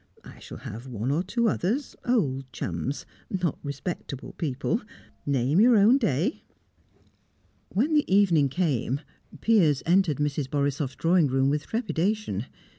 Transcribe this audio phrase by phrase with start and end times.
[0.23, 4.81] I shall have one or two others, old chums, not respectable people.
[5.27, 6.41] Name your own day."
[7.69, 9.01] When the evening came,
[9.41, 10.49] Piers entered Mrs.
[10.49, 12.47] Borisoff's drawing room with trepidation.